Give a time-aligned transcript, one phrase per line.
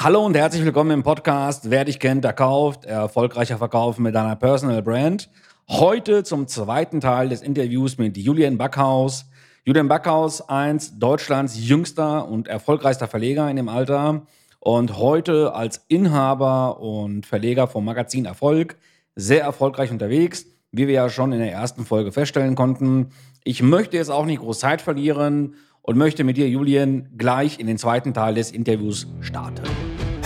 [0.00, 4.36] Hallo und herzlich willkommen im Podcast Wer dich kennt, der kauft, erfolgreicher Verkauf mit deiner
[4.36, 5.28] Personal Brand.
[5.68, 9.24] Heute zum zweiten Teil des Interviews mit Julian Backhaus.
[9.64, 14.22] Julian Backhaus, eins Deutschlands jüngster und erfolgreichster Verleger in dem Alter
[14.60, 18.76] und heute als Inhaber und Verleger vom Magazin Erfolg
[19.16, 23.08] sehr erfolgreich unterwegs, wie wir ja schon in der ersten Folge feststellen konnten.
[23.42, 27.66] Ich möchte jetzt auch nicht groß Zeit verlieren und möchte mit dir, Julian, gleich in
[27.66, 29.62] den zweiten Teil des Interviews starten.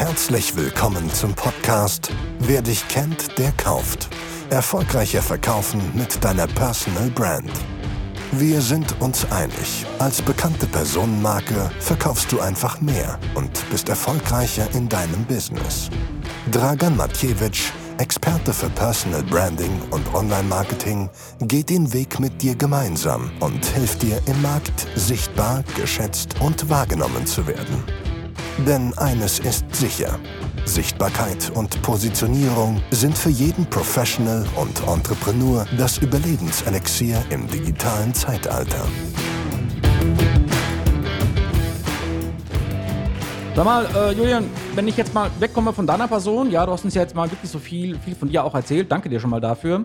[0.05, 2.10] Herzlich willkommen zum Podcast
[2.41, 4.09] Wer dich kennt, der kauft.
[4.51, 7.52] Erfolgreicher verkaufen mit deiner Personal Brand.
[8.33, 9.87] Wir sind uns einig.
[10.01, 15.88] Als bekannte Personenmarke verkaufst du einfach mehr und bist erfolgreicher in deinem Business.
[16.51, 21.10] Dragan Matjewitsch, Experte für Personal Branding und Online-Marketing,
[21.43, 27.24] geht den Weg mit dir gemeinsam und hilft dir im Markt sichtbar, geschätzt und wahrgenommen
[27.24, 28.02] zu werden.
[28.59, 30.19] Denn eines ist sicher.
[30.65, 38.87] Sichtbarkeit und Positionierung sind für jeden Professional und Entrepreneur das Überlebenselixier im digitalen Zeitalter.
[43.54, 46.85] Sag mal, äh, Julian, wenn ich jetzt mal wegkomme von deiner Person, ja, du hast
[46.85, 49.30] uns ja jetzt mal wirklich so viel, viel von dir auch erzählt, danke dir schon
[49.30, 49.85] mal dafür.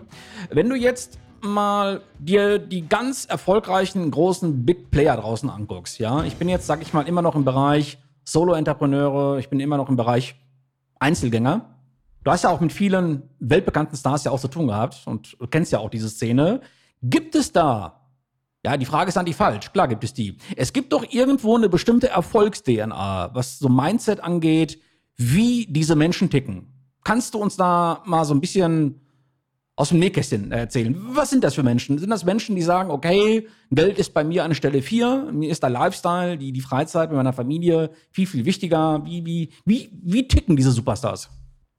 [0.50, 6.36] Wenn du jetzt mal dir die ganz erfolgreichen großen Big Player draußen anguckst, ja, ich
[6.36, 7.98] bin jetzt, sag ich mal, immer noch im Bereich
[8.32, 10.34] Solo-Entrepreneure, ich bin immer noch im Bereich
[11.00, 11.74] Einzelgänger.
[12.24, 15.46] Du hast ja auch mit vielen weltbekannten Stars ja auch zu tun gehabt und du
[15.46, 16.60] kennst ja auch diese Szene.
[17.02, 18.10] Gibt es da,
[18.64, 20.36] ja, die Frage ist an die falsch, klar gibt es die.
[20.56, 24.78] Es gibt doch irgendwo eine bestimmte Erfolgs-DNA, was so Mindset angeht,
[25.16, 26.74] wie diese Menschen ticken.
[27.04, 29.00] Kannst du uns da mal so ein bisschen
[29.78, 30.96] aus dem Nähkästchen erzählen.
[31.12, 31.98] Was sind das für Menschen?
[31.98, 35.62] Sind das Menschen, die sagen, okay, Geld ist bei mir an Stelle vier, mir ist
[35.62, 39.00] der Lifestyle, die, die Freizeit mit meiner Familie viel, viel wichtiger.
[39.04, 41.30] Wie, wie, wie, wie ticken diese Superstars?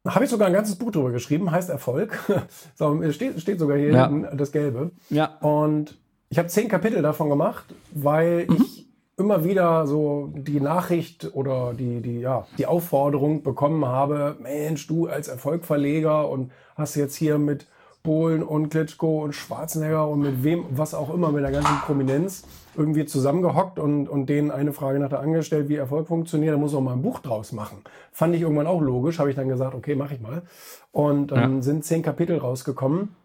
[0.08, 2.18] Habe ich sogar ein ganzes Buch darüber geschrieben, heißt Erfolg.
[2.76, 4.08] so, steht, steht sogar hier ja.
[4.08, 4.92] hinten das Gelbe.
[5.10, 5.38] Ja.
[5.42, 5.98] Und
[6.30, 8.64] ich habe zehn Kapitel davon gemacht, weil mhm.
[8.64, 8.88] ich
[9.18, 15.08] immer wieder so die Nachricht oder die, die, ja, die Aufforderung bekommen habe, Mensch, du
[15.08, 17.68] als Erfolgverleger und hast jetzt hier mit
[18.04, 22.44] Polen und Klitschko und Schwarzenegger und mit wem, was auch immer, mit der ganzen Prominenz
[22.76, 26.58] irgendwie zusammengehockt und, und denen eine Frage nach der anderen gestellt, wie Erfolg funktioniert, da
[26.58, 27.84] muss auch mal ein Buch draus machen.
[28.12, 30.44] Fand ich irgendwann auch logisch, habe ich dann gesagt, okay, mache ich mal.
[30.92, 31.62] Und dann ja.
[31.62, 33.16] sind zehn Kapitel rausgekommen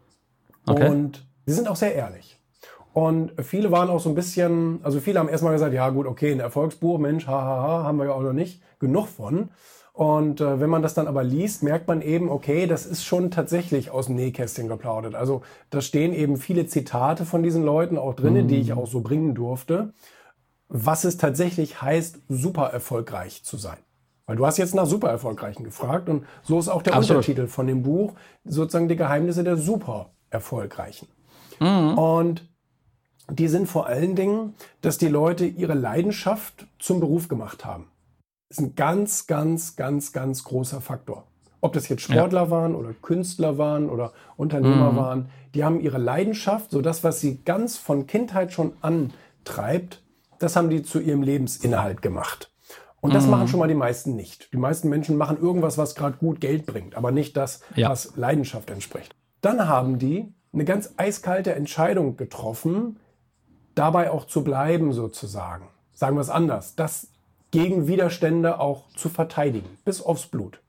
[0.66, 0.88] okay.
[0.88, 2.40] und die sind auch sehr ehrlich.
[2.92, 6.30] Und viele waren auch so ein bisschen, also viele haben erstmal gesagt, ja gut, okay,
[6.30, 9.50] ein Erfolgsbuch, Mensch, hahaha, haben wir ja auch noch nicht genug von.
[9.94, 13.30] Und äh, wenn man das dann aber liest, merkt man eben, okay, das ist schon
[13.30, 15.14] tatsächlich aus dem Nähkästchen geplaudert.
[15.14, 18.48] Also da stehen eben viele Zitate von diesen Leuten auch drin, mhm.
[18.48, 19.92] die ich auch so bringen durfte,
[20.68, 23.76] was es tatsächlich heißt, super erfolgreich zu sein.
[24.26, 27.18] Weil du hast jetzt nach super erfolgreichen gefragt und so ist auch der Absolut.
[27.18, 31.06] Untertitel von dem Buch, sozusagen die Geheimnisse der super erfolgreichen.
[31.60, 31.96] Mhm.
[31.96, 32.48] Und
[33.30, 37.86] die sind vor allen Dingen, dass die Leute ihre Leidenschaft zum Beruf gemacht haben
[38.54, 41.24] ist ein ganz, ganz, ganz, ganz großer Faktor.
[41.60, 42.50] Ob das jetzt Sportler ja.
[42.50, 44.96] waren oder Künstler waren oder Unternehmer mhm.
[44.96, 50.02] waren, die haben ihre Leidenschaft, so das, was sie ganz von Kindheit schon antreibt,
[50.38, 52.52] das haben die zu ihrem Lebensinhalt gemacht.
[53.00, 53.30] Und das mhm.
[53.30, 54.52] machen schon mal die meisten nicht.
[54.52, 57.88] Die meisten Menschen machen irgendwas, was gerade gut Geld bringt, aber nicht das, ja.
[57.88, 59.16] was Leidenschaft entspricht.
[59.40, 63.00] Dann haben die eine ganz eiskalte Entscheidung getroffen,
[63.74, 65.68] dabei auch zu bleiben sozusagen.
[65.92, 66.76] Sagen wir es anders.
[66.76, 67.08] Das
[67.54, 70.60] gegen Widerstände auch zu verteidigen, bis aufs Blut.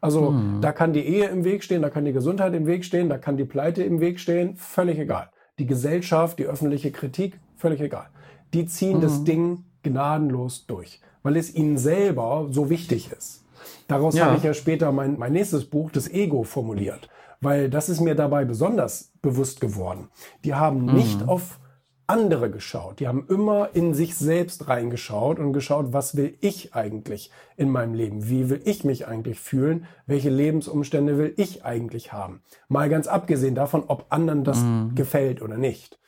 [0.00, 0.60] Also mhm.
[0.60, 3.16] da kann die Ehe im Weg stehen, da kann die Gesundheit im Weg stehen, da
[3.16, 5.30] kann die Pleite im Weg stehen, völlig egal.
[5.60, 8.08] Die Gesellschaft, die öffentliche Kritik, völlig egal.
[8.52, 9.02] Die ziehen mhm.
[9.02, 13.44] das Ding gnadenlos durch, weil es ihnen selber so wichtig ist.
[13.86, 14.26] Daraus ja.
[14.26, 17.08] habe ich ja später mein, mein nächstes Buch, das Ego, formuliert,
[17.40, 20.08] weil das ist mir dabei besonders bewusst geworden.
[20.44, 21.28] Die haben nicht mhm.
[21.28, 21.60] auf
[22.06, 23.00] andere geschaut.
[23.00, 27.94] Die haben immer in sich selbst reingeschaut und geschaut, was will ich eigentlich in meinem
[27.94, 28.28] Leben?
[28.28, 29.86] Wie will ich mich eigentlich fühlen?
[30.06, 32.42] Welche Lebensumstände will ich eigentlich haben?
[32.68, 34.94] Mal ganz abgesehen davon, ob anderen das mhm.
[34.94, 35.98] gefällt oder nicht.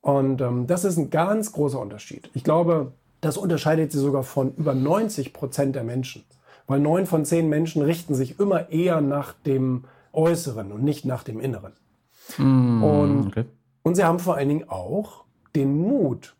[0.00, 2.30] Und ähm, das ist ein ganz großer Unterschied.
[2.34, 6.24] Ich glaube, das unterscheidet sie sogar von über 90 Prozent der Menschen.
[6.66, 11.24] Weil neun von zehn Menschen richten sich immer eher nach dem Äußeren und nicht nach
[11.24, 11.72] dem Inneren.
[12.36, 13.44] Mm, und, okay.
[13.82, 15.24] und sie haben vor allen Dingen auch
[15.58, 16.36] den Mut,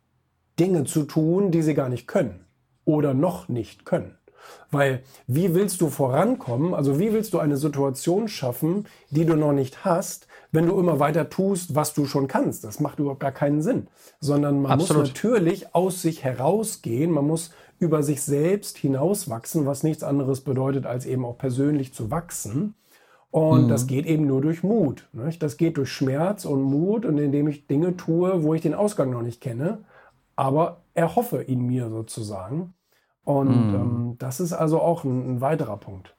[0.58, 2.44] Dinge zu tun, die sie gar nicht können
[2.84, 4.16] oder noch nicht können.
[4.70, 6.72] Weil wie willst du vorankommen?
[6.72, 11.00] Also wie willst du eine Situation schaffen, die du noch nicht hast, wenn du immer
[11.00, 12.64] weiter tust, was du schon kannst?
[12.64, 13.88] Das macht überhaupt gar keinen Sinn.
[14.20, 15.02] Sondern man Absolut.
[15.02, 20.86] muss natürlich aus sich herausgehen, man muss über sich selbst hinauswachsen, was nichts anderes bedeutet,
[20.86, 22.74] als eben auch persönlich zu wachsen.
[23.30, 23.68] Und mhm.
[23.68, 25.08] das geht eben nur durch Mut.
[25.12, 25.42] Nicht?
[25.42, 29.10] Das geht durch Schmerz und Mut und indem ich Dinge tue, wo ich den Ausgang
[29.10, 29.84] noch nicht kenne,
[30.36, 32.74] aber erhoffe ihn mir sozusagen.
[33.24, 33.74] Und mhm.
[33.74, 36.14] ähm, das ist also auch ein, ein weiterer Punkt.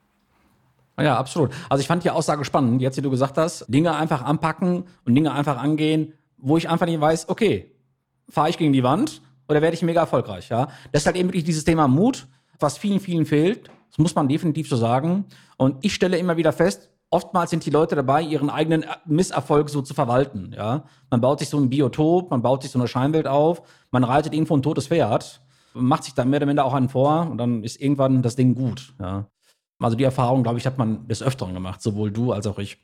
[0.98, 1.50] Ja, absolut.
[1.68, 5.14] Also ich fand die Aussage spannend, jetzt wie du gesagt hast, Dinge einfach anpacken und
[5.14, 7.72] Dinge einfach angehen, wo ich einfach nicht weiß, okay,
[8.28, 10.68] fahre ich gegen die Wand oder werde ich mega erfolgreich, ja?
[10.92, 12.28] Das ist halt eben wirklich dieses Thema Mut,
[12.58, 13.70] was vielen, vielen fehlt.
[13.88, 15.24] Das muss man definitiv so sagen.
[15.56, 19.82] Und ich stelle immer wieder fest, oftmals sind die Leute dabei, ihren eigenen Misserfolg so
[19.82, 20.84] zu verwalten, ja?
[21.10, 24.32] Man baut sich so ein Biotop, man baut sich so eine Scheinwelt auf, man reitet
[24.32, 25.42] irgendwo ein totes Pferd,
[25.74, 28.54] macht sich dann mehr oder minder auch einen vor und dann ist irgendwann das Ding
[28.54, 29.26] gut, ja?
[29.82, 32.78] Also die Erfahrung, glaube ich, hat man des Öfteren gemacht, sowohl du als auch ich.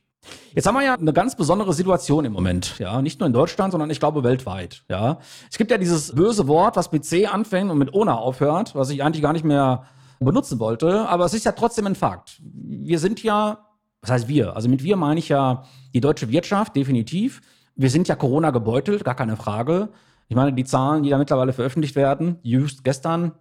[0.54, 3.72] Jetzt haben wir ja eine ganz besondere Situation im Moment, ja, nicht nur in Deutschland,
[3.72, 5.18] sondern ich glaube weltweit, ja.
[5.50, 8.90] Es gibt ja dieses böse Wort, was mit C anfängt und mit Ona aufhört, was
[8.90, 9.84] ich eigentlich gar nicht mehr
[10.18, 12.40] benutzen wollte, aber es ist ja trotzdem ein Fakt.
[12.40, 13.65] Wir sind ja,
[14.06, 14.54] was heißt wir?
[14.54, 17.40] Also mit wir meine ich ja die deutsche Wirtschaft, definitiv.
[17.74, 19.88] Wir sind ja Corona gebeutelt, gar keine Frage.
[20.28, 23.32] Ich meine, die Zahlen, die da mittlerweile veröffentlicht werden, just gestern,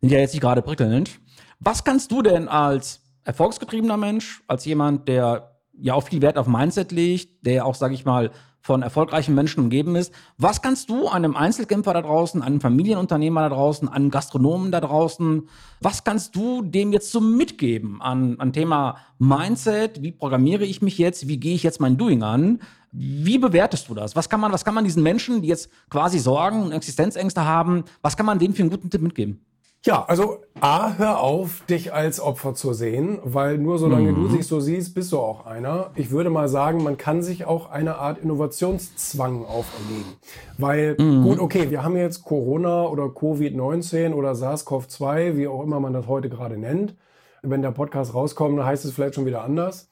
[0.00, 1.20] sind ja jetzt nicht gerade prickelnd.
[1.60, 6.46] Was kannst du denn als erfolgsgetriebener Mensch, als jemand, der ja auch viel Wert auf
[6.46, 10.12] Mindset legt, der auch, sage ich mal, von erfolgreichen Menschen umgeben ist.
[10.36, 15.48] Was kannst du einem Einzelkämpfer da draußen, einem Familienunternehmer da draußen, einem Gastronomen da draußen,
[15.80, 20.02] was kannst du dem jetzt so mitgeben an, an Thema Mindset?
[20.02, 21.28] Wie programmiere ich mich jetzt?
[21.28, 22.60] Wie gehe ich jetzt mein Doing an?
[22.90, 24.16] Wie bewertest du das?
[24.16, 27.84] Was kann man, was kann man diesen Menschen, die jetzt quasi Sorgen und Existenzängste haben,
[28.02, 29.40] was kann man denen für einen guten Tipp mitgeben?
[29.84, 34.28] Ja, also A, hör auf, dich als Opfer zu sehen, weil nur solange mhm.
[34.28, 35.90] du dich so siehst, bist du auch einer.
[35.94, 40.14] Ich würde mal sagen, man kann sich auch eine Art Innovationszwang auferlegen.
[40.56, 41.22] Weil, mhm.
[41.22, 46.08] gut, okay, wir haben jetzt Corona oder Covid-19 oder SARS-CoV-2, wie auch immer man das
[46.08, 46.96] heute gerade nennt.
[47.42, 49.90] Wenn der Podcast rauskommt, dann heißt es vielleicht schon wieder anders.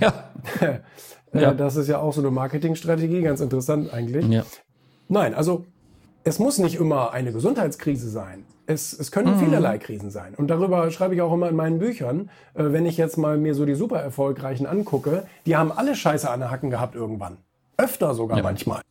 [0.00, 0.30] Ja.
[1.32, 1.54] ja.
[1.54, 4.26] Das ist ja auch so eine Marketingstrategie, ganz interessant eigentlich.
[4.26, 4.44] Ja.
[5.08, 5.64] Nein, also
[6.24, 8.44] es muss nicht immer eine Gesundheitskrise sein.
[8.66, 9.40] Es, es können mhm.
[9.40, 10.34] vielerlei Krisen sein.
[10.36, 12.30] Und darüber schreibe ich auch immer in meinen Büchern.
[12.54, 16.30] Äh, wenn ich jetzt mal mir so die super erfolgreichen angucke, die haben alle Scheiße
[16.30, 17.38] an den Hacken gehabt irgendwann.
[17.76, 18.42] Öfter sogar ja.
[18.42, 18.82] manchmal.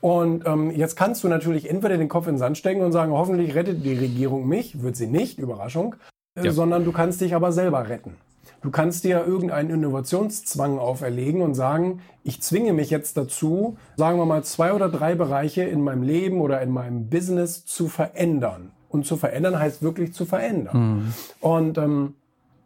[0.00, 3.12] Und ähm, jetzt kannst du natürlich entweder den Kopf in den Sand stecken und sagen,
[3.12, 5.94] hoffentlich rettet die Regierung mich, wird sie nicht, Überraschung,
[6.34, 6.52] äh, ja.
[6.52, 8.16] sondern du kannst dich aber selber retten.
[8.60, 14.26] Du kannst dir irgendeinen Innovationszwang auferlegen und sagen, ich zwinge mich jetzt dazu, sagen wir
[14.26, 18.72] mal, zwei oder drei Bereiche in meinem Leben oder in meinem Business zu verändern.
[18.94, 20.76] Und zu verändern heißt wirklich zu verändern.
[20.78, 21.14] Mhm.
[21.40, 22.14] Und ähm,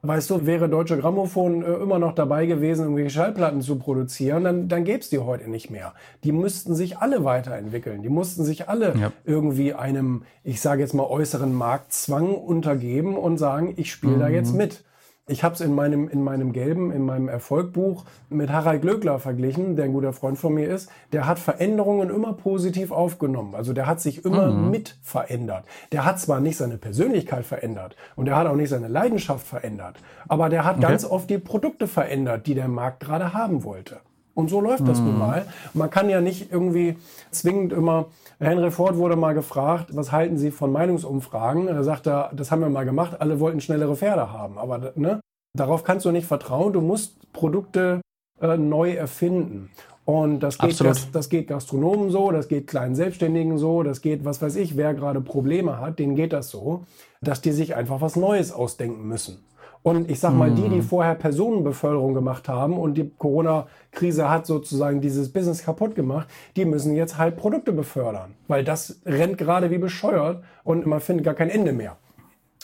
[0.03, 4.69] weißt du, wäre Deutsche Grammophon äh, immer noch dabei gewesen, irgendwelche Schallplatten zu produzieren, dann,
[4.69, 5.95] dann gäbe es die heute nicht mehr.
[6.25, 8.03] Die müssten sich alle weiterentwickeln.
[8.03, 9.13] Die mussten sich alle ja.
[9.25, 14.21] irgendwie einem, ich sage jetzt mal, äußeren Marktzwang untergeben und sagen, ich spiele mhm.
[14.21, 14.85] da jetzt mit.
[15.29, 19.77] Ich habe es in meinem, in meinem gelben, in meinem Erfolgbuch mit Harald Glöckler verglichen,
[19.77, 20.91] der ein guter Freund von mir ist.
[21.13, 23.55] Der hat Veränderungen immer positiv aufgenommen.
[23.55, 24.71] Also der hat sich immer mhm.
[24.71, 25.65] mit verändert.
[25.93, 29.97] Der hat zwar nicht seine Persönlichkeit verändert und der hat auch nicht seine Leidenschaft verändert,
[30.29, 30.87] aber der hat okay.
[30.87, 34.01] ganz oft die Produkte verändert, die der Markt gerade haben wollte.
[34.39, 35.19] Und so läuft das nun mhm.
[35.19, 35.47] mal.
[35.75, 36.97] Man kann ja nicht irgendwie
[37.33, 38.07] zwingend immer,
[38.39, 41.67] Henry Ford wurde mal gefragt, was halten Sie von Meinungsumfragen?
[41.67, 44.57] Er sagte, das haben wir mal gemacht, alle wollten schnellere Pferde haben.
[44.57, 45.19] Aber ne,
[45.57, 46.73] darauf kannst du nicht vertrauen.
[46.73, 48.01] Du musst Produkte
[48.41, 49.71] äh, neu erfinden.
[50.05, 54.25] Und das geht, das, das geht Gastronomen so, das geht kleinen Selbstständigen so, das geht,
[54.25, 56.85] was weiß ich, wer gerade Probleme hat, denen geht das so,
[57.21, 59.45] dass die sich einfach was Neues ausdenken müssen.
[59.89, 60.83] Und ich sag mal, die, die hm.
[60.83, 66.95] vorher Personenbeförderung gemacht haben und die Corona-Krise hat sozusagen dieses Business kaputt gemacht, die müssen
[66.95, 68.35] jetzt halt Produkte befördern.
[68.49, 71.97] Weil das rennt gerade wie bescheuert und man findet gar kein Ende mehr.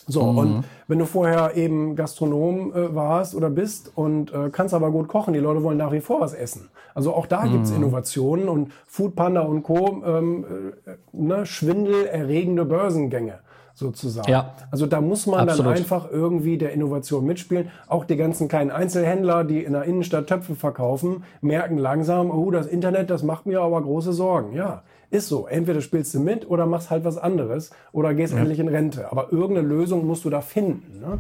[0.07, 0.39] So, mhm.
[0.39, 5.09] und wenn du vorher eben Gastronom äh, warst oder bist und äh, kannst aber gut
[5.09, 6.69] kochen, die Leute wollen nach wie vor was essen.
[6.95, 7.53] Also auch da mhm.
[7.53, 10.03] gibt's Innovationen und Foodpanda und Co.
[10.05, 10.45] Ähm,
[10.85, 13.39] äh, ne, schwindelerregende Börsengänge
[13.75, 14.31] sozusagen.
[14.31, 14.55] Ja.
[14.71, 15.67] Also da muss man Absolut.
[15.67, 17.71] dann einfach irgendwie der Innovation mitspielen.
[17.89, 22.67] Auch die ganzen kleinen Einzelhändler, die in der Innenstadt Töpfe verkaufen, merken langsam, oh, das
[22.67, 24.55] Internet, das macht mir aber große Sorgen.
[24.55, 25.47] Ja, ist so.
[25.47, 28.41] Entweder spielst du mit oder machst halt was anderes oder gehst ja.
[28.41, 29.11] endlich in Rente.
[29.11, 31.01] Aber irgendeine Lösung musst du da finden.
[31.01, 31.19] Ne?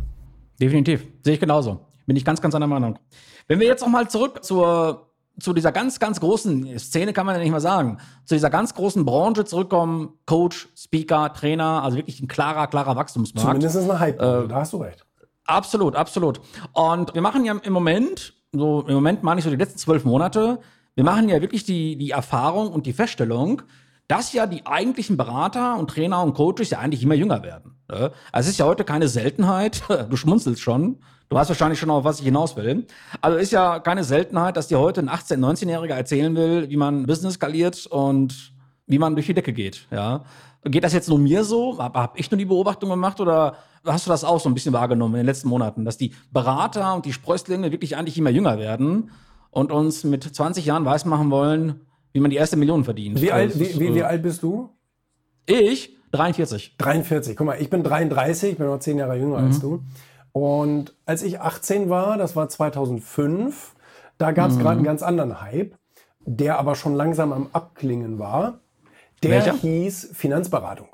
[0.61, 1.07] Definitiv.
[1.23, 1.81] Sehe ich genauso.
[2.07, 2.99] Bin ich ganz, ganz anderer Meinung.
[3.49, 5.09] Wenn wir jetzt noch mal zurück zur
[5.41, 8.75] zu dieser ganz, ganz großen Szene kann man ja nicht mal sagen, zu dieser ganz
[8.75, 13.49] großen Branche zurückkommen, Coach, Speaker, Trainer, also wirklich ein klarer, klarer Wachstumsmarkt.
[13.49, 15.05] Zumindest ist eine Hype, äh, da hast du recht.
[15.47, 16.41] Absolut, absolut.
[16.73, 20.05] Und wir machen ja im Moment, so im Moment meine ich so die letzten zwölf
[20.05, 20.61] Monate,
[20.95, 23.63] wir machen ja wirklich die, die Erfahrung und die Feststellung,
[24.07, 27.77] dass ja die eigentlichen Berater und Trainer und Coaches ja eigentlich immer jünger werden.
[27.91, 28.13] Ne?
[28.33, 30.99] Also es ist ja heute keine Seltenheit, du schmunzelst schon,
[31.35, 32.87] du weißt wahrscheinlich schon, auf was ich hinaus will.
[33.21, 37.07] Also ist ja keine Seltenheit, dass dir heute ein 18-, 19-Jähriger erzählen will, wie man
[37.07, 38.53] Business skaliert und
[38.87, 39.89] wie man durch die Decke geht.
[39.91, 40.25] Ja?
[40.63, 41.79] Geht das jetzt nur mir so?
[41.79, 44.73] Habe hab ich nur die Beobachtung gemacht oder hast du das auch so ein bisschen
[44.73, 48.59] wahrgenommen in den letzten Monaten, dass die Berater und die Sprösslinge wirklich eigentlich immer jünger
[48.59, 49.11] werden
[49.51, 51.81] und uns mit 20 Jahren weismachen wollen,
[52.13, 53.21] wie man die erste Million verdient?
[53.21, 54.71] Wie, alt, wie, wie, wie alt bist du?
[55.47, 55.97] Ich?
[56.13, 56.77] 43.
[56.79, 57.37] 43.
[57.37, 59.47] Guck mal, ich bin 33, ich bin noch 10 Jahre jünger mhm.
[59.49, 59.83] als du.
[60.35, 63.77] Und als ich 18 war, das war 2005,
[64.19, 64.61] da gab es mhm.
[64.63, 65.77] gerade einen ganz anderen Hype,
[66.27, 68.59] der aber schon langsam am Abklingen war.
[69.23, 69.55] Der Welcher?
[69.55, 70.89] hieß Finanzberatung.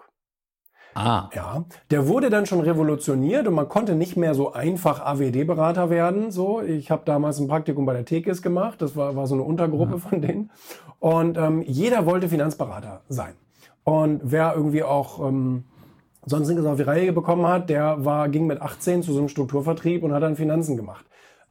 [0.94, 1.30] Ah.
[1.32, 6.30] Ja, der wurde dann schon revolutioniert und man konnte nicht mehr so einfach AWD-Berater werden.
[6.30, 8.82] So, ich habe damals ein Praktikum bei der Tekis gemacht.
[8.82, 10.00] Das war, war so eine Untergruppe mhm.
[10.00, 10.50] von denen.
[10.98, 13.36] Und ähm, jeder wollte Finanzberater sein.
[13.84, 15.64] Und wer irgendwie auch ähm,
[16.26, 19.28] sonst nichts auf die Reihe bekommen hat, der war, ging mit 18 zu so einem
[19.28, 21.04] Strukturvertrieb und hat dann Finanzen gemacht.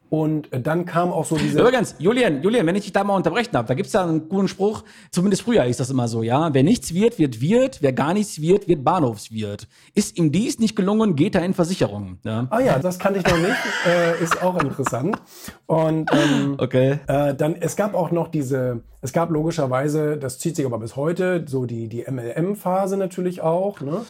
[0.10, 1.60] Und dann kam auch so diese.
[1.60, 4.48] Übrigens, Julian, Julian, wenn ich dich da mal unterbrechen darf, da gibt's ja einen guten
[4.48, 6.52] Spruch, zumindest früher ist das immer so, ja.
[6.52, 9.68] Wer nichts wird, wird Wirt, wer gar nichts wird, wird Bahnhofswirt.
[9.94, 12.18] Ist ihm dies nicht gelungen, geht er in Versicherungen.
[12.24, 12.48] Ja.
[12.50, 13.56] Ah ja, das kannte ich noch nicht.
[13.88, 15.22] äh, ist auch interessant.
[15.68, 17.00] Und ähm, okay.
[17.06, 20.96] Äh, dann, es gab auch noch diese, es gab logischerweise, das zieht sich aber bis
[20.96, 24.02] heute, so die, die MLM-Phase natürlich auch, ne?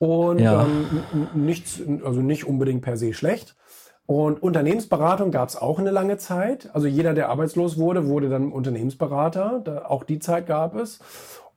[0.00, 0.64] Und ja.
[0.64, 3.54] ähm, nichts, also nicht unbedingt per se schlecht.
[4.06, 6.70] Und Unternehmensberatung gab es auch eine lange Zeit.
[6.72, 9.60] Also jeder, der arbeitslos wurde, wurde dann Unternehmensberater.
[9.62, 11.00] Da, auch die Zeit gab es.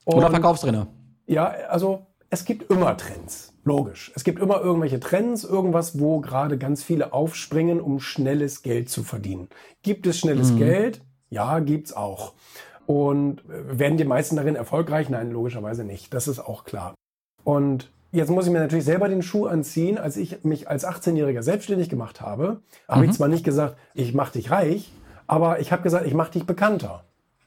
[0.03, 0.87] Und Oder Verkaufstrainer.
[1.25, 3.53] Ja, also es gibt immer Trends.
[3.63, 4.11] Logisch.
[4.13, 9.03] Es gibt immer irgendwelche Trends, irgendwas, wo gerade ganz viele aufspringen, um schnelles Geld zu
[9.03, 9.47] verdienen.
[9.83, 10.57] Gibt es schnelles mhm.
[10.57, 11.01] Geld?
[11.29, 12.33] Ja, gibt's auch.
[12.85, 15.09] Und äh, werden die meisten darin erfolgreich?
[15.09, 16.13] Nein, logischerweise nicht.
[16.13, 16.93] Das ist auch klar.
[17.45, 19.97] Und Jetzt muss ich mir natürlich selber den Schuh anziehen.
[19.97, 23.09] Als ich mich als 18-Jähriger selbstständig gemacht habe, habe mhm.
[23.09, 24.91] ich zwar nicht gesagt, ich mache dich reich,
[25.25, 27.03] aber ich habe gesagt, ich mache dich bekannter.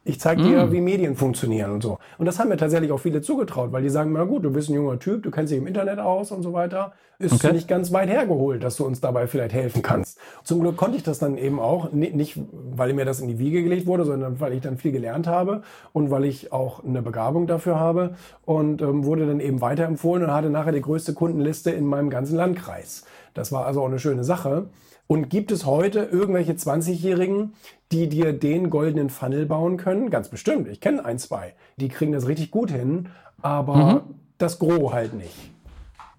[0.09, 0.73] Ich zeige dir, mm.
[0.73, 1.99] wie Medien funktionieren und so.
[2.17, 4.69] Und das haben mir tatsächlich auch viele zugetraut, weil die sagen, na gut, du bist
[4.69, 6.93] ein junger Typ, du kennst dich im Internet aus und so weiter.
[7.19, 7.53] Ist okay.
[7.53, 10.21] nicht ganz weit hergeholt, dass du uns dabei vielleicht helfen kannst.
[10.45, 12.39] Zum Glück konnte ich das dann eben auch, nicht
[12.79, 15.63] weil mir das in die Wiege gelegt wurde, sondern weil ich dann viel gelernt habe
[15.93, 18.15] und weil ich auch eine Begabung dafür habe
[18.45, 22.37] und ähm, wurde dann eben weiterempfohlen und hatte nachher die größte Kundenliste in meinem ganzen
[22.37, 23.05] Landkreis.
[23.35, 24.69] Das war also auch eine schöne Sache.
[25.09, 27.55] Und gibt es heute irgendwelche 20-Jährigen,
[27.93, 30.11] die dir den goldenen Funnel bauen können?
[30.11, 30.67] Ganz bestimmt.
[30.69, 31.55] Ich kenne ein, zwei.
[31.77, 33.09] Die kriegen das richtig gut hin,
[33.41, 34.01] aber mhm.
[34.39, 35.35] das Gros halt nicht.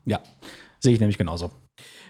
[0.05, 0.19] Ja,
[0.79, 1.51] sehe ich nämlich genauso.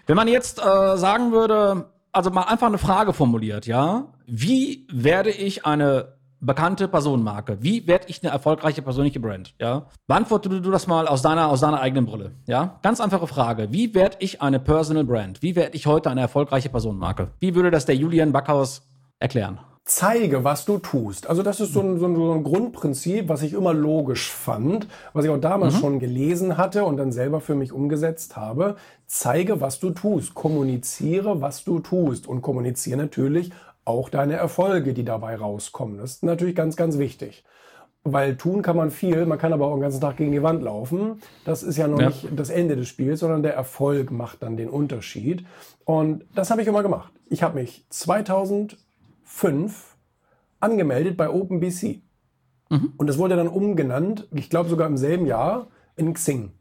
[0.06, 5.30] Wenn man jetzt äh, sagen würde, also mal einfach eine Frage formuliert, ja, wie werde
[5.30, 7.58] ich eine bekannte Personenmarke?
[7.60, 9.54] Wie werde ich eine erfolgreiche persönliche Brand?
[9.60, 9.86] Ja?
[10.06, 12.32] Beantworte du das mal aus deiner, aus deiner eigenen Brille.
[12.46, 12.78] Ja?
[12.82, 13.72] Ganz einfache Frage.
[13.72, 15.42] Wie werde ich eine Personal Brand?
[15.42, 17.32] Wie werde ich heute eine erfolgreiche Personenmarke?
[17.40, 18.82] Wie würde das der Julian Backhaus
[19.18, 19.58] erklären?
[19.90, 21.30] Zeige, was du tust.
[21.30, 25.30] Also das ist so ein, so ein, Grundprinzip, was ich immer logisch fand, was ich
[25.30, 25.78] auch damals mhm.
[25.78, 28.76] schon gelesen hatte und dann selber für mich umgesetzt habe.
[29.06, 30.34] Zeige, was du tust.
[30.34, 32.26] Kommuniziere, was du tust.
[32.26, 33.50] Und kommuniziere natürlich
[33.86, 35.96] auch deine Erfolge, die dabei rauskommen.
[35.96, 37.42] Das ist natürlich ganz, ganz wichtig.
[38.04, 40.62] Weil tun kann man viel, man kann aber auch den ganzen Tag gegen die Wand
[40.62, 41.22] laufen.
[41.46, 42.08] Das ist ja noch ja.
[42.08, 45.46] nicht das Ende des Spiels, sondern der Erfolg macht dann den Unterschied.
[45.86, 47.10] Und das habe ich immer gemacht.
[47.30, 47.86] Ich habe mich
[49.28, 49.96] 2005
[50.60, 52.02] angemeldet bei OpenBC.
[52.70, 52.92] Mhm.
[52.96, 56.52] Und das wurde dann umgenannt, ich glaube sogar im selben Jahr, in Xing.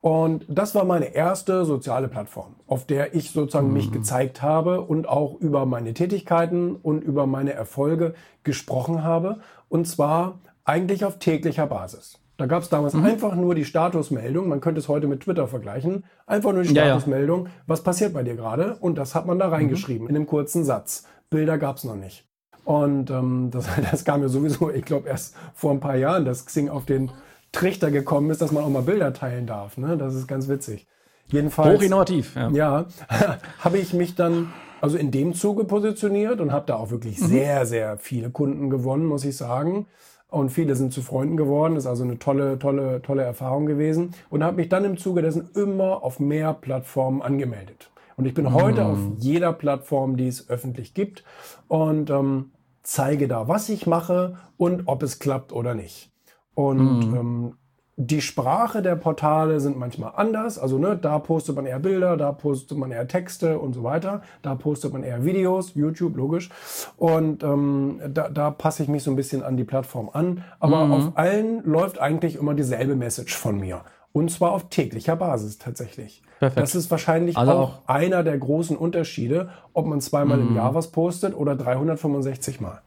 [0.00, 3.74] Und das war meine erste soziale Plattform, auf der ich sozusagen mhm.
[3.74, 9.40] mich gezeigt habe und auch über meine Tätigkeiten und über meine Erfolge gesprochen habe.
[9.68, 12.18] Und zwar eigentlich auf täglicher Basis.
[12.36, 13.04] Da gab es damals mhm.
[13.04, 17.44] einfach nur die Statusmeldung, man könnte es heute mit Twitter vergleichen, einfach nur die Statusmeldung,
[17.44, 17.54] ja, ja.
[17.68, 18.76] was passiert bei dir gerade?
[18.80, 20.10] Und das hat man da reingeschrieben mhm.
[20.10, 21.04] in einem kurzen Satz.
[21.32, 22.24] Bilder gab es noch nicht.
[22.64, 26.46] Und ähm, das, das kam mir sowieso, ich glaube, erst vor ein paar Jahren, dass
[26.46, 27.10] Xing auf den
[27.50, 29.76] Trichter gekommen ist, dass man auch mal Bilder teilen darf.
[29.76, 29.96] Ne?
[29.98, 30.86] Das ist ganz witzig.
[31.28, 31.78] Jedenfalls.
[31.78, 32.36] Hoch innovativ.
[32.36, 32.86] Ja, ja
[33.58, 37.26] habe ich mich dann also in dem Zuge positioniert und habe da auch wirklich mhm.
[37.26, 39.86] sehr, sehr viele Kunden gewonnen, muss ich sagen.
[40.28, 41.74] Und viele sind zu Freunden geworden.
[41.74, 44.14] Das ist also eine tolle, tolle, tolle Erfahrung gewesen.
[44.30, 47.91] Und habe mich dann im Zuge dessen immer auf mehr Plattformen angemeldet.
[48.16, 48.54] Und ich bin mhm.
[48.54, 51.24] heute auf jeder Plattform, die es öffentlich gibt.
[51.68, 52.52] Und ähm,
[52.82, 56.10] zeige da, was ich mache und ob es klappt oder nicht.
[56.54, 57.16] Und mhm.
[57.16, 57.54] ähm,
[57.96, 60.58] Die Sprache der Portale sind manchmal anders.
[60.58, 64.22] Also ne, da postet man eher Bilder, da postet man eher Texte und so weiter.
[64.40, 66.48] Da postet man eher Videos, YouTube, logisch.
[66.96, 70.42] Und ähm, da, da passe ich mich so ein bisschen an die Plattform an.
[70.58, 70.92] Aber Mhm.
[70.92, 73.84] auf allen läuft eigentlich immer dieselbe Message von mir.
[74.12, 76.22] Und zwar auf täglicher Basis tatsächlich.
[76.38, 76.62] Perfekt.
[76.62, 77.82] Das ist wahrscheinlich Also auch, auch- Mhm.
[77.86, 82.82] einer der großen Unterschiede, ob man zweimal im Jahr was postet oder 365 Mal.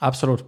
[0.00, 0.44] Absolut.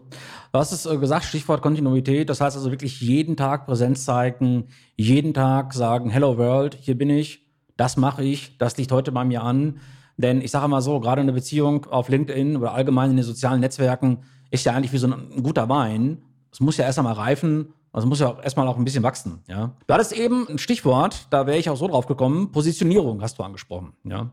[0.53, 2.29] Du hast es äh, gesagt, Stichwort Kontinuität.
[2.29, 7.11] Das heißt also wirklich jeden Tag Präsenz zeigen, jeden Tag sagen, Hello World, hier bin
[7.11, 9.79] ich, das mache ich, das liegt heute bei mir an.
[10.19, 13.61] Denn ich sage mal so, gerade eine Beziehung auf LinkedIn oder allgemein in den sozialen
[13.61, 14.19] Netzwerken
[14.51, 16.23] ist ja eigentlich wie so ein guter Wein.
[16.51, 19.41] Es muss ja erst einmal reifen, also muss ja auch erstmal auch ein bisschen wachsen.
[19.49, 19.75] Ja?
[19.87, 23.43] Du hattest eben ein Stichwort, da wäre ich auch so drauf gekommen, Positionierung hast du
[23.43, 23.95] angesprochen.
[24.05, 24.33] Ja?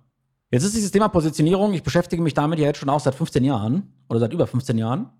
[0.52, 3.42] Jetzt ist dieses Thema Positionierung, ich beschäftige mich damit ja jetzt schon auch seit 15
[3.42, 5.12] Jahren oder seit über 15 Jahren.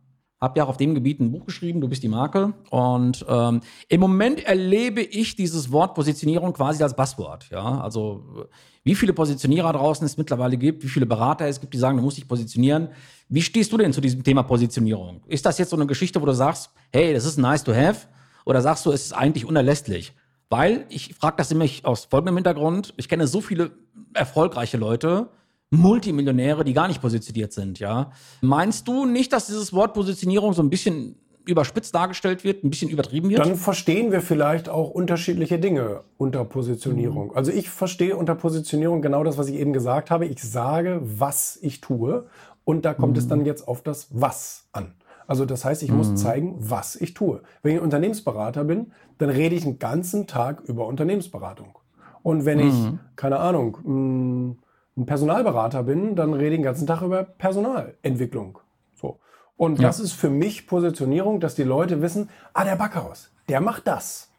[0.42, 2.54] Hab ja auch auf dem Gebiet ein Buch geschrieben, du bist die Marke.
[2.70, 7.50] Und ähm, im Moment erlebe ich dieses Wort Positionierung quasi als Buzzword.
[7.50, 7.80] Ja?
[7.80, 8.50] Also
[8.84, 12.04] wie viele Positionierer draußen es mittlerweile gibt, wie viele Berater es gibt, die sagen, du
[12.04, 12.90] musst dich positionieren.
[13.30, 15.22] Wie stehst du denn zu diesem Thema Positionierung?
[15.28, 18.08] Ist das jetzt so eine Geschichte, wo du sagst, hey, das ist nice to have?
[18.46, 20.14] Oder sagst du, es ist eigentlich unerlässlich?
[20.50, 22.94] Weil ich frage das nämlich aus folgendem Hintergrund.
[22.98, 23.72] Ich kenne so viele
[24.14, 25.30] erfolgreiche Leute,
[25.72, 28.12] Multimillionäre, die gar nicht positioniert sind, ja.
[28.42, 32.90] Meinst du nicht, dass dieses Wort Positionierung so ein bisschen überspitzt dargestellt wird, ein bisschen
[32.90, 33.40] übertrieben wird?
[33.40, 37.36] Dann verstehen wir vielleicht auch unterschiedliche Dinge unter Positionierung.
[37.36, 40.26] Also ich verstehe unter Positionierung genau das, was ich eben gesagt habe.
[40.26, 42.28] Ich sage, was ich tue
[42.64, 44.94] und da kommt es dann jetzt auf das Was an.
[45.34, 47.42] Also das heißt, ich muss zeigen, was ich tue.
[47.64, 51.80] Wenn ich Unternehmensberater bin, dann rede ich einen ganzen Tag über Unternehmensberatung.
[52.22, 52.76] Und wenn ich,
[53.16, 54.56] keine Ahnung, mh,
[54.96, 58.60] ein Personalberater bin, dann rede ich den ganzen Tag über Personalentwicklung.
[58.94, 59.18] So.
[59.58, 63.88] Und das ist für mich Positionierung, dass die Leute wissen, ah, der Backhaus, der macht
[63.88, 64.30] das.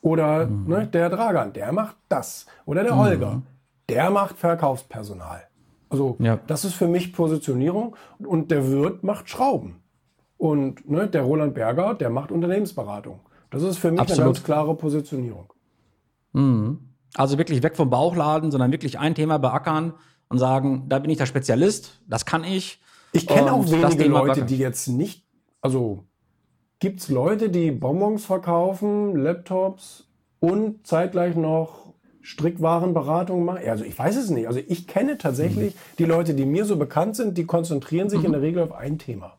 [0.00, 2.46] Oder ne, der Dragan, der macht das.
[2.66, 3.42] Oder der Holger,
[3.88, 5.42] der macht Verkaufspersonal.
[5.88, 6.38] Also Ja.
[6.46, 7.96] das ist für mich Positionierung.
[8.20, 9.82] Und der Wirt macht Schrauben.
[10.38, 13.20] Und ne, der Roland Berger, der macht Unternehmensberatung.
[13.50, 14.34] Das ist für mich eine Absolut.
[14.34, 15.52] ganz klare Positionierung.
[17.14, 19.94] Also wirklich weg vom Bauchladen, sondern wirklich ein Thema beackern
[20.28, 22.80] und sagen, da bin ich der Spezialist, das kann ich.
[23.12, 24.46] Ich kenne auch wenige Leute, beackern.
[24.48, 25.24] die jetzt nicht,
[25.62, 26.04] also
[26.78, 30.06] gibt es Leute, die Bonbons verkaufen, Laptops
[30.40, 33.60] und zeitgleich noch Strickwarenberatung machen?
[33.66, 34.46] Also ich weiß es nicht.
[34.48, 35.78] Also ich kenne tatsächlich Mhm.
[35.98, 38.98] die Leute, die mir so bekannt sind, die konzentrieren sich in der Regel auf ein
[38.98, 39.38] Thema.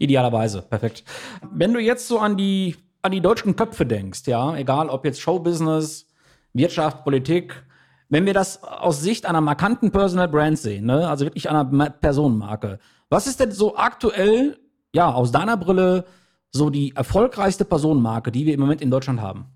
[0.00, 1.04] Idealerweise, perfekt.
[1.52, 5.20] Wenn du jetzt so an die, an die deutschen Köpfe denkst, ja, egal ob jetzt
[5.20, 6.06] Showbusiness,
[6.54, 7.62] Wirtschaft, Politik,
[8.08, 11.90] wenn wir das aus Sicht einer markanten Personal Brand sehen, ne, also wirklich einer Ma-
[11.90, 12.78] Personenmarke,
[13.10, 14.58] was ist denn so aktuell,
[14.94, 16.06] ja, aus deiner Brille,
[16.50, 19.46] so die erfolgreichste Personenmarke, die wir im Moment in Deutschland haben?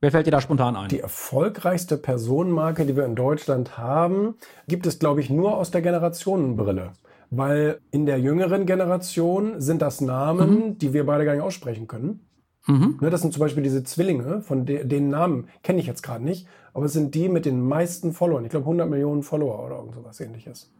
[0.00, 0.88] Wer fällt dir da spontan ein?
[0.88, 4.36] Die erfolgreichste Personenmarke, die wir in Deutschland haben,
[4.68, 6.92] gibt es, glaube ich, nur aus der Generationenbrille.
[7.36, 12.20] Weil in der jüngeren Generation sind das Namen, die wir beide gar nicht aussprechen können.
[12.66, 16.24] Ne, das sind zum Beispiel diese Zwillinge, von de den Namen kenne ich jetzt gerade
[16.24, 18.44] nicht, aber es sind die mit den meisten Followern.
[18.44, 20.72] Ich glaube 100 Millionen Follower oder irgend sowas ähnliches.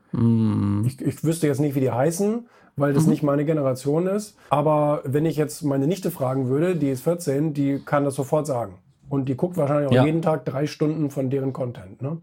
[0.86, 4.36] Ich, ich wüsste jetzt nicht, wie die heißen, weil das nicht meine Generation ist.
[4.48, 8.46] Aber wenn ich jetzt meine Nichte fragen würde, die ist 14, die kann das sofort
[8.46, 8.76] sagen.
[9.10, 10.06] Und die guckt wahrscheinlich auch Ja.
[10.06, 12.00] jeden Tag drei Stunden von deren Content.
[12.00, 12.18] Ne?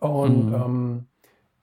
[0.00, 1.04] Und ähm,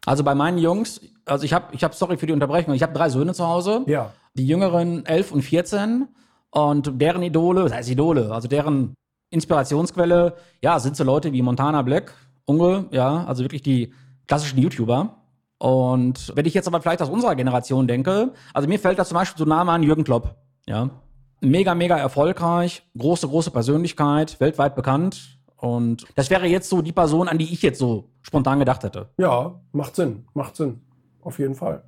[0.05, 2.93] Also bei meinen Jungs, also ich habe, ich hab, sorry für die Unterbrechung, ich habe
[2.93, 3.83] drei Söhne zu Hause.
[3.87, 6.07] ja, Die jüngeren 11 und 14
[6.51, 8.93] und deren Idole, was heißt Idole, also deren
[9.31, 12.13] Inspirationsquelle, ja, sind so Leute wie Montana Black,
[12.45, 13.93] Unge, ja, also wirklich die
[14.27, 15.15] klassischen YouTuber.
[15.57, 19.15] Und wenn ich jetzt aber vielleicht aus unserer Generation denke, also mir fällt da zum
[19.15, 20.35] Beispiel so Name an Jürgen Klopp,
[20.67, 20.89] ja.
[21.41, 25.34] Mega, mega erfolgreich, große, große Persönlichkeit, weltweit bekannt.
[25.65, 29.10] Und das wäre jetzt so die Person, an die ich jetzt so spontan gedacht hätte.
[29.17, 30.82] ja, macht Sinn, macht Sinn.
[31.21, 31.84] Auf jeden Fall.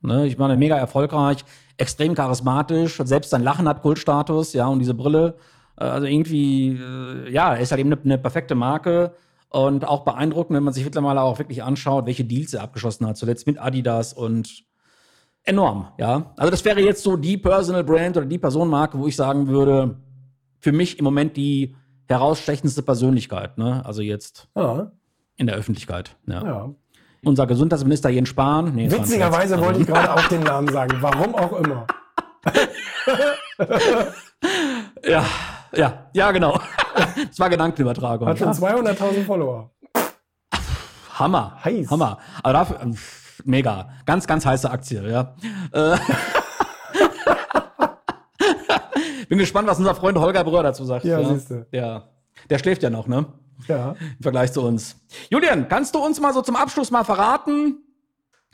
[0.00, 1.44] Ne, ich meine, mega erfolgreich,
[1.76, 5.34] extrem charismatisch, selbst sein Lachen hat Kultstatus, ja, und diese Brille,
[5.76, 9.14] äh, also irgendwie, äh, ja, ist halt eben eine, eine perfekte Marke
[9.48, 13.16] und auch beeindruckend, wenn man sich mittlerweile auch wirklich anschaut, welche Deals er abgeschlossen hat,
[13.16, 14.62] zuletzt mit Adidas und
[15.42, 16.32] enorm, ja.
[16.36, 19.96] Also das wäre jetzt so die Personal Brand oder die Personenmarke, wo ich sagen würde,
[20.60, 21.74] für mich im Moment die
[22.08, 24.90] herausstechendste Persönlichkeit, ne, also jetzt Ja,
[25.36, 26.44] in der Öffentlichkeit, ja.
[26.44, 26.70] ja.
[27.24, 28.90] Unser Gesundheitsminister Jens Spahn, nee.
[28.90, 30.98] Witzigerweise wollte ich gerade auch den Namen sagen.
[31.00, 31.86] Warum auch immer.
[35.06, 35.24] Ja,
[35.74, 36.58] ja, ja, genau.
[37.28, 38.28] Das war Gedankenübertragung.
[38.28, 38.52] Hat schon Ja.
[38.54, 39.70] 200.000 Follower.
[41.18, 41.58] Hammer.
[41.64, 41.90] Heiß.
[41.90, 42.18] Hammer.
[42.42, 42.80] Aber dafür,
[43.44, 43.88] mega.
[44.06, 45.34] Ganz, ganz heiße Aktie, ja.
[49.28, 51.04] Bin gespannt, was unser Freund Holger Bröhr dazu sagt.
[51.04, 51.66] Ja, siehst du.
[51.72, 52.04] Ja.
[52.50, 53.26] Der schläft ja noch, ne?
[53.68, 53.92] Ja.
[54.00, 54.96] Im Vergleich zu uns.
[55.30, 57.78] Julian, kannst du uns mal so zum Abschluss mal verraten,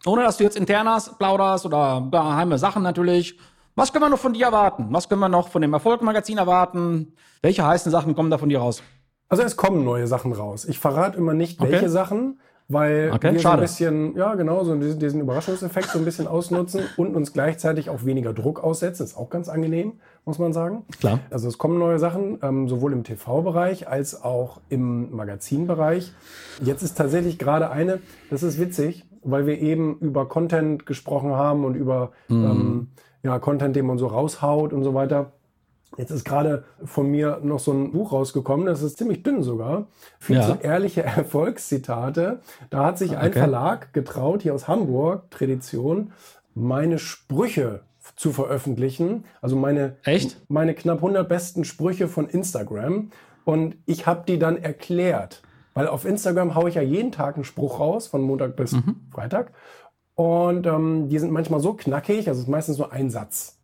[0.07, 3.39] ohne dass du jetzt internas plauderst oder geheime Sachen natürlich,
[3.75, 4.89] was können wir noch von dir erwarten?
[4.91, 7.15] Was können wir noch von dem Erfolgmagazin erwarten?
[7.43, 8.83] Welche heißen Sachen kommen da von dir raus?
[9.29, 10.65] Also es kommen neue Sachen raus.
[10.65, 11.73] Ich verrate immer nicht, Okay.
[11.73, 15.99] welche Sachen, weil Okay, wir so ein bisschen, ja genau, so diesen, diesen Überraschungseffekt so
[15.99, 19.05] ein bisschen ausnutzen und uns gleichzeitig auch weniger Druck aussetzen.
[19.05, 20.85] Ist auch ganz angenehm, muss man sagen.
[21.01, 21.21] Klar.
[21.31, 26.13] Also es kommen neue Sachen, ähm, sowohl im TV-Bereich als auch im Magazinbereich.
[26.63, 31.65] Jetzt ist tatsächlich gerade eine, das ist witzig, weil wir eben über Content gesprochen haben
[31.65, 32.89] und über ähm,
[33.23, 35.33] ja, Content, den man so raushaut und so weiter.
[35.97, 39.89] Jetzt ist gerade von mir noch so ein Buch rausgekommen, das ist ziemlich dünn sogar.
[40.21, 40.47] Viel Ja.
[40.47, 41.03] zu ehrliche
[41.61, 42.41] Erfolgszitate.
[42.71, 43.41] Da hat sich ein Okay.
[43.41, 46.13] Verlag getraut, hier aus Hamburg, Tradition,
[46.55, 47.81] meine Sprüche
[48.21, 49.25] zu veröffentlichen.
[49.41, 50.43] Also meine, Echt?
[50.49, 53.13] meine knapp 100 besten Sprüche von Instagram.
[53.47, 55.43] Und ich habe die dann erklärt.
[55.73, 58.77] Weil auf Instagram haue ich ja jeden Tag einen Spruch raus, von Montag bis
[59.11, 59.53] Freitag.
[60.17, 63.59] Und ähm, die sind manchmal so knackig, also es ist meistens nur ein Satz.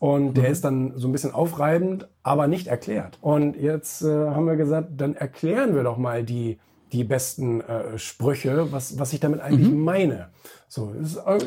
[0.00, 3.18] Und der ist dann so ein bisschen aufreibend, aber nicht erklärt.
[3.20, 6.58] Und jetzt äh, haben wir gesagt, dann erklären wir doch mal die,
[6.90, 10.30] die besten äh, Sprüche, was, was ich damit eigentlich meine.
[10.66, 10.92] So,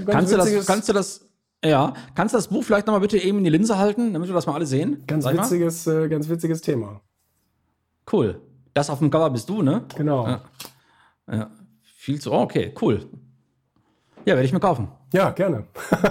[0.05, 1.24] Kannst du das, kannst du das,
[1.65, 4.35] ja, kannst du das Buch vielleicht nochmal bitte eben in die Linse halten, damit wir
[4.35, 5.03] das mal alle sehen?
[5.07, 7.01] ganz witziges, äh, ganz witziges Thema.
[8.11, 8.41] Cool.
[8.73, 9.83] Das auf dem Cover bist du, ne?
[9.95, 10.27] Genau.
[10.27, 10.41] Ja.
[11.31, 11.49] Ja.
[11.81, 13.05] Viel zu, oh, okay, cool.
[14.25, 14.89] Ja, werde ich mir kaufen.
[15.13, 15.65] Ja, gerne.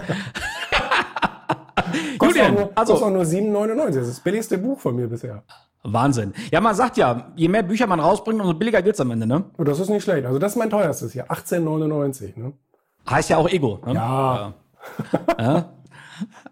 [2.22, 3.86] Julian, auch nur, also- kostet auch nur 7,99.
[3.86, 5.42] Das ist das billigste Buch von mir bisher.
[5.82, 6.32] Wahnsinn.
[6.50, 9.44] Ja, man sagt ja, je mehr Bücher man rausbringt, umso billiger wird's am Ende, ne?
[9.58, 10.24] Und das ist nicht schlecht.
[10.26, 11.30] Also das ist mein teuerstes hier.
[11.30, 12.38] 18,99.
[12.38, 12.54] Ne?
[13.08, 13.80] Heißt ja auch Ego.
[13.84, 13.94] Ne?
[13.94, 14.36] Ja.
[14.36, 14.54] ja.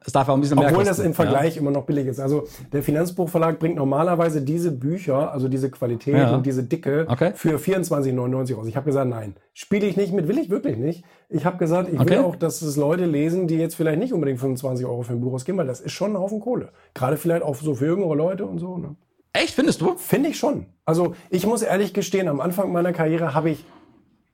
[0.04, 0.96] Es darf auch ein bisschen mehr Obwohl kosten.
[0.96, 2.18] das im Vergleich immer noch billig ist.
[2.18, 6.34] Also der Finanzbuchverlag bringt normalerweise diese Bücher, also diese Qualität Ja.
[6.34, 7.30] und diese Dicke Okay.
[7.36, 8.66] für 24,99 raus.
[8.66, 11.04] Ich habe gesagt, nein, spiele ich nicht mit, will ich wirklich nicht.
[11.28, 12.10] Ich habe gesagt, ich Okay.
[12.10, 15.20] will auch, dass es Leute lesen, die jetzt vielleicht nicht unbedingt 25 Euro für ein
[15.20, 16.70] Buch ausgeben, weil das ist schon ein Haufen Kohle.
[16.94, 18.76] Gerade vielleicht auch so für jüngere Leute und so.
[18.78, 18.96] Ne?
[19.34, 19.40] Ja.
[19.42, 19.94] Echt, findest du?
[19.96, 20.66] Finde ich schon.
[20.84, 23.64] Also ich muss ehrlich gestehen, am Anfang meiner Karriere habe ich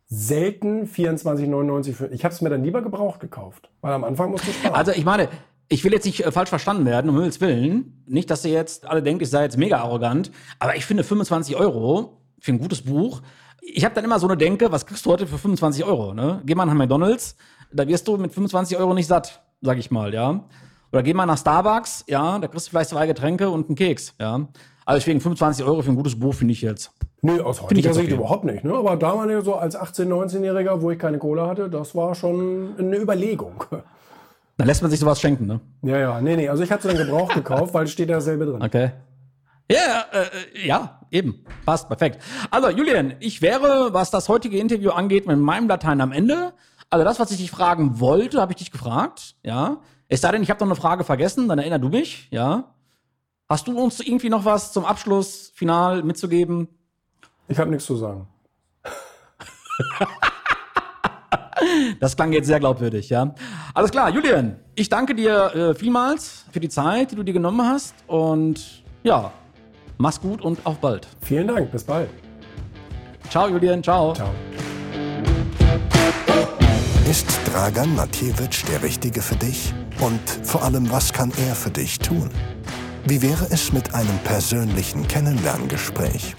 [0.08, 2.06] selten 24,99 für.
[2.08, 4.74] Ich habe es mir dann lieber gebraucht gekauft, weil am Anfang musste ich sparen.
[4.74, 5.28] Also ich meine,
[5.68, 8.02] ich will jetzt nicht äh, falsch verstanden werden, um Himmels Willen.
[8.06, 10.30] Nicht, dass ihr jetzt alle denkt, ich sei jetzt mega arrogant.
[10.58, 13.20] Aber ich finde 25 Euro für ein gutes Buch.
[13.60, 16.14] Ich habe dann immer so eine Denke, was kriegst du heute für 25 Euro?
[16.14, 16.40] Ne?
[16.46, 17.36] Geh mal nach McDonalds,
[17.70, 20.44] da wirst du mit 25 Euro nicht satt, sag ich mal, ja.
[20.90, 24.14] Oder geh mal nach Starbucks, ja, da kriegst du vielleicht zwei Getränke und einen Keks,
[24.18, 24.48] ja.
[24.86, 26.92] Also deswegen 25 Euro für ein gutes Buch finde ich jetzt.
[27.20, 28.64] Nö, aus heutiger jetzt Sicht überhaupt nicht.
[28.64, 28.74] Ne?
[28.74, 32.96] Aber damals so als 18-, 19-Jähriger, wo ich keine Kohle hatte, das war schon eine
[32.96, 33.64] Überlegung.
[34.56, 35.60] Dann lässt man sich sowas schenken, ne?
[35.82, 36.48] Ja, ja, nee, nee.
[36.48, 38.62] Also ich hatte dann Gebrauch gekauft, weil es steht da dasselbe drin.
[38.62, 38.90] Okay.
[39.70, 41.44] Ja, äh, ja, eben.
[41.64, 42.22] Passt, perfekt.
[42.50, 46.54] Also, Julian, ich wäre, was das heutige Interview angeht, mit meinem Latein am Ende.
[46.90, 49.78] Also das, was ich dich fragen wollte, habe ich dich gefragt, ja.
[50.08, 52.74] Es sei denn, ich habe noch eine Frage vergessen, dann erinner du mich, ja.
[53.46, 56.68] Hast du uns irgendwie noch was zum Abschluss final mitzugeben?
[57.48, 58.26] Ich habe nichts zu sagen.
[62.00, 63.34] Das klang jetzt sehr glaubwürdig, ja.
[63.74, 67.66] Alles klar, Julian, ich danke dir äh, vielmals für die Zeit, die du dir genommen
[67.66, 69.32] hast und ja,
[69.98, 71.08] mach's gut und auf bald.
[71.20, 72.08] Vielen Dank, bis bald.
[73.28, 74.14] Ciao, Julian, ciao.
[74.14, 74.30] Ciao.
[77.10, 79.74] Ist Dragan Matjewitsch der Richtige für dich?
[80.00, 82.30] Und vor allem, was kann er für dich tun?
[83.06, 86.36] Wie wäre es mit einem persönlichen Kennenlerngespräch?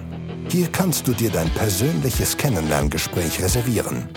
[0.49, 4.11] Hier kannst du dir dein persönliches Kennenlerngespräch reservieren.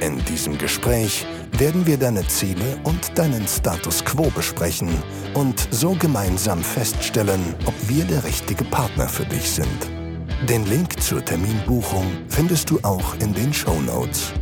[0.00, 1.26] In diesem Gespräch
[1.58, 4.90] werden wir deine Ziele und deinen Status quo besprechen
[5.34, 10.01] und so gemeinsam feststellen, ob wir der richtige Partner für dich sind.
[10.48, 14.32] Den Link zur Terminbuchung findest du auch in den Show Notes.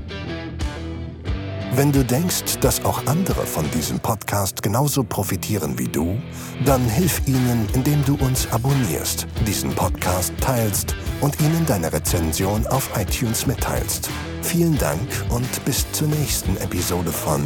[1.75, 6.19] Wenn du denkst, dass auch andere von diesem Podcast genauso profitieren wie du,
[6.65, 12.89] dann hilf ihnen, indem du uns abonnierst, diesen Podcast teilst und ihnen deine Rezension auf
[12.99, 14.09] iTunes mitteilst.
[14.41, 17.45] Vielen Dank und bis zur nächsten Episode von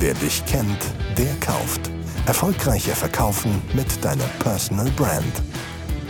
[0.00, 0.82] Wer dich kennt,
[1.16, 1.88] der kauft.
[2.26, 5.42] Erfolgreicher verkaufen mit deiner Personal Brand.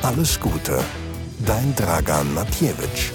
[0.03, 0.83] Alles Gute,
[1.47, 3.11] dein Dragan Matjewitsch.